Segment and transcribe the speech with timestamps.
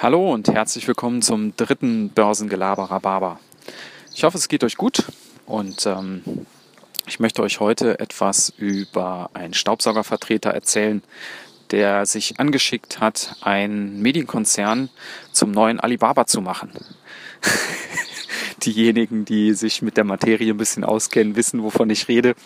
[0.00, 3.40] Hallo und herzlich willkommen zum dritten Börsengelaber Rhabarber.
[4.14, 5.02] Ich hoffe, es geht euch gut
[5.44, 6.22] und ähm,
[7.08, 11.02] ich möchte euch heute etwas über einen Staubsaugervertreter erzählen,
[11.72, 14.88] der sich angeschickt hat, einen Medienkonzern
[15.32, 16.70] zum neuen Alibaba zu machen.
[18.64, 22.36] Diejenigen, die sich mit der Materie ein bisschen auskennen, wissen, wovon ich rede.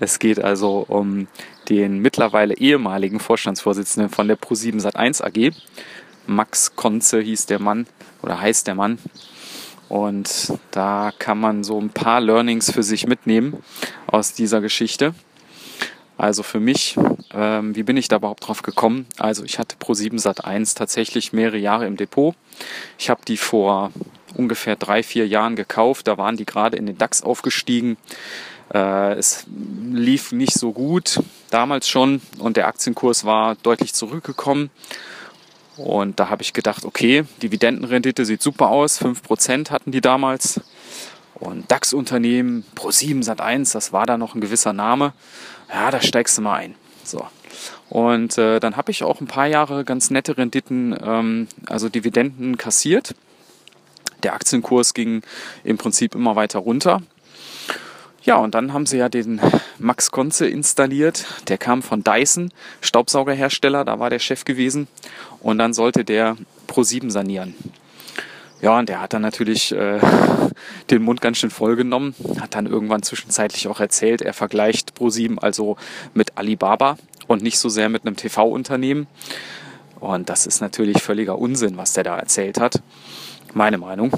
[0.00, 1.28] Es geht also um
[1.68, 5.54] den mittlerweile ehemaligen Vorstandsvorsitzenden von der Pro7 Sat1 AG.
[6.28, 7.86] Max Konze hieß der Mann
[8.22, 8.98] oder heißt der Mann.
[9.88, 13.62] Und da kann man so ein paar Learnings für sich mitnehmen
[14.06, 15.14] aus dieser Geschichte.
[16.18, 16.96] Also für mich,
[17.32, 19.06] ähm, wie bin ich da überhaupt drauf gekommen?
[19.18, 22.34] Also ich hatte Pro7 Sat1 tatsächlich mehrere Jahre im Depot.
[22.98, 23.92] Ich habe die vor
[24.34, 26.08] ungefähr drei, vier Jahren gekauft.
[26.08, 27.96] Da waren die gerade in den DAX aufgestiegen.
[28.74, 29.46] Äh, es
[29.92, 34.70] lief nicht so gut damals schon und der Aktienkurs war deutlich zurückgekommen.
[35.78, 40.60] Und da habe ich gedacht, okay, Dividendenrendite sieht super aus, 5% hatten die damals.
[41.34, 45.12] Und DAX-Unternehmen, Pro7 Sat1, das war da noch ein gewisser Name.
[45.72, 46.74] Ja, da steigst du mal ein.
[47.04, 47.24] So.
[47.88, 52.58] Und äh, dann habe ich auch ein paar Jahre ganz nette Renditen, ähm, also Dividenden
[52.58, 53.14] kassiert.
[54.24, 55.22] Der Aktienkurs ging
[55.62, 57.02] im Prinzip immer weiter runter.
[58.28, 59.40] Ja, und dann haben sie ja den
[59.78, 61.24] Max Konze installiert.
[61.48, 64.86] Der kam von Dyson, Staubsaugerhersteller, da war der Chef gewesen.
[65.40, 66.36] Und dann sollte der
[66.68, 67.54] Pro7 sanieren.
[68.60, 69.98] Ja, und der hat dann natürlich äh,
[70.90, 75.38] den Mund ganz schön voll genommen, hat dann irgendwann zwischenzeitlich auch erzählt, er vergleicht Pro7
[75.38, 75.78] also
[76.12, 79.06] mit Alibaba und nicht so sehr mit einem TV-Unternehmen.
[80.00, 82.82] Und das ist natürlich völliger Unsinn, was der da erzählt hat.
[83.54, 84.12] Meine Meinung.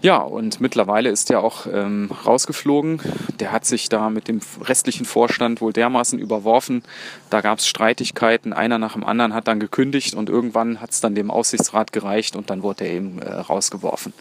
[0.00, 3.00] Ja, und mittlerweile ist er auch ähm, rausgeflogen.
[3.40, 6.84] Der hat sich da mit dem restlichen Vorstand wohl dermaßen überworfen.
[7.30, 8.52] Da gab es Streitigkeiten.
[8.52, 12.36] Einer nach dem anderen hat dann gekündigt und irgendwann hat es dann dem Aussichtsrat gereicht
[12.36, 14.12] und dann wurde er eben äh, rausgeworfen.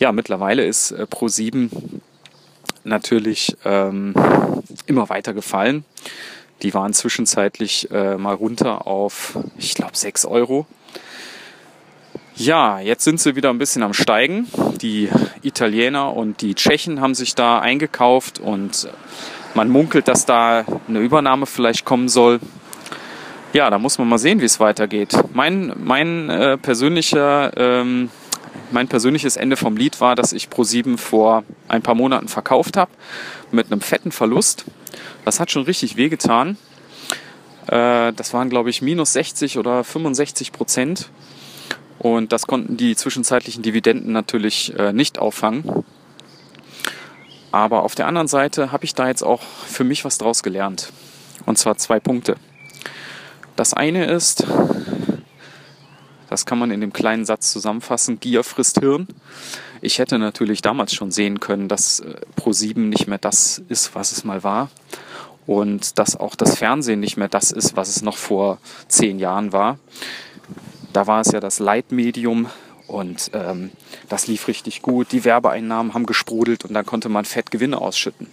[0.00, 1.70] Ja, mittlerweile ist äh, Pro7
[2.82, 4.14] natürlich ähm,
[4.86, 5.84] immer weiter gefallen.
[6.62, 10.66] Die waren zwischenzeitlich äh, mal runter auf, ich glaube, 6 Euro.
[12.38, 14.46] Ja, jetzt sind sie wieder ein bisschen am Steigen.
[14.80, 15.08] Die
[15.42, 18.88] Italiener und die Tschechen haben sich da eingekauft und
[19.54, 22.38] man munkelt, dass da eine Übernahme vielleicht kommen soll.
[23.52, 25.18] Ja, da muss man mal sehen, wie es weitergeht.
[25.32, 28.08] Mein, mein, äh, persönlicher, ähm,
[28.70, 32.92] mein persönliches Ende vom Lied war, dass ich Pro7 vor ein paar Monaten verkauft habe
[33.50, 34.64] mit einem fetten Verlust.
[35.24, 36.56] Das hat schon richtig wehgetan.
[37.66, 41.10] Äh, das waren, glaube ich, minus 60 oder 65 Prozent.
[41.98, 45.84] Und das konnten die zwischenzeitlichen Dividenden natürlich äh, nicht auffangen.
[47.50, 50.92] Aber auf der anderen Seite habe ich da jetzt auch für mich was draus gelernt.
[51.46, 52.36] Und zwar zwei Punkte.
[53.56, 54.46] Das eine ist,
[56.28, 59.08] das kann man in dem kleinen Satz zusammenfassen, Gier frisst Hirn.
[59.80, 64.12] Ich hätte natürlich damals schon sehen können, dass äh, Pro7 nicht mehr das ist, was
[64.12, 64.70] es mal war.
[65.46, 69.52] Und dass auch das Fernsehen nicht mehr das ist, was es noch vor zehn Jahren
[69.52, 69.78] war.
[70.98, 72.48] Da war es ja das Leitmedium
[72.88, 73.70] und ähm,
[74.08, 75.12] das lief richtig gut.
[75.12, 78.26] Die Werbeeinnahmen haben gesprudelt und dann konnte man fett Gewinne ausschütten.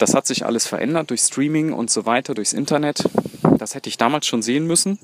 [0.00, 3.08] Das hat sich alles verändert durch Streaming und so weiter, durchs Internet.
[3.60, 4.98] Das hätte ich damals schon sehen müssen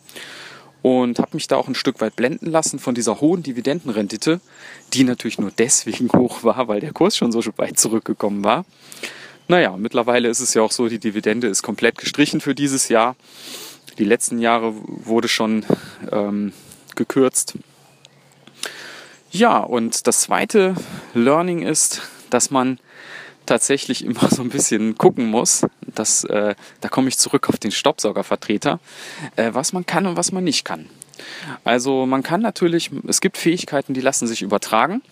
[0.83, 4.41] und habe mich da auch ein Stück weit blenden lassen von dieser hohen Dividendenrendite,
[4.93, 8.65] die natürlich nur deswegen hoch war, weil der Kurs schon so weit zurückgekommen war.
[9.47, 13.15] Naja, mittlerweile ist es ja auch so, die Dividende ist komplett gestrichen für dieses Jahr.
[13.99, 15.65] Die letzten Jahre wurde schon
[16.11, 16.53] ähm,
[16.97, 17.55] gekürzt.
[19.31, 20.75] Ja, und das zweite
[21.15, 22.79] Learning ist, dass man
[23.47, 27.71] tatsächlich immer so ein bisschen gucken muss, dass, äh, da komme ich zurück auf den
[27.71, 28.79] Staubsaugervertreter,
[29.37, 30.89] äh, was man kann und was man nicht kann.
[31.65, 35.03] Also man kann natürlich, es gibt Fähigkeiten, die lassen sich übertragen.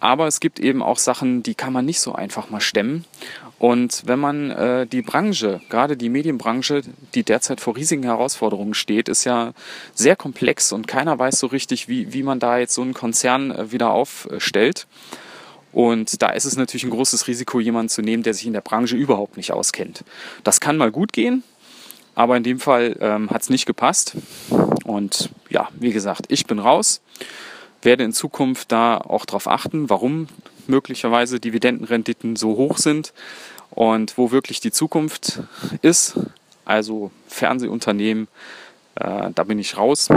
[0.00, 3.04] Aber es gibt eben auch Sachen, die kann man nicht so einfach mal stemmen.
[3.58, 6.82] Und wenn man äh, die Branche, gerade die Medienbranche,
[7.14, 9.52] die derzeit vor riesigen Herausforderungen steht, ist ja
[9.94, 13.50] sehr komplex und keiner weiß so richtig, wie, wie man da jetzt so einen Konzern
[13.50, 14.86] äh, wieder aufstellt.
[15.72, 18.60] Und da ist es natürlich ein großes Risiko, jemanden zu nehmen, der sich in der
[18.60, 20.04] Branche überhaupt nicht auskennt.
[20.44, 21.42] Das kann mal gut gehen,
[22.14, 24.16] aber in dem Fall ähm, hat es nicht gepasst.
[24.84, 27.00] Und ja, wie gesagt, ich bin raus
[27.82, 30.28] werde in Zukunft da auch darauf achten, warum
[30.68, 33.12] möglicherweise Dividendenrenditen so hoch sind
[33.70, 35.40] und wo wirklich die Zukunft
[35.82, 36.18] ist.
[36.64, 38.28] Also Fernsehunternehmen,
[38.96, 40.08] äh, da bin ich raus.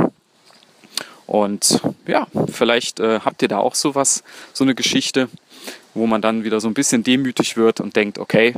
[1.27, 5.29] Und ja, vielleicht äh, habt ihr da auch sowas, so eine Geschichte,
[5.93, 8.53] wo man dann wieder so ein bisschen demütig wird und denkt, okay,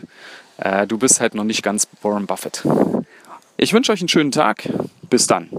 [0.58, 2.64] äh, du bist halt noch nicht ganz Warren Buffett.
[3.58, 4.68] Ich wünsche euch einen schönen Tag.
[5.10, 5.50] Bis dann.